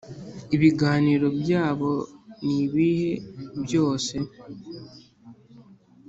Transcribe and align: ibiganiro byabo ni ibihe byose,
ibiganiro 0.55 1.27
byabo 1.41 1.91
ni 2.45 2.55
ibihe 2.65 3.11
byose, 3.63 4.15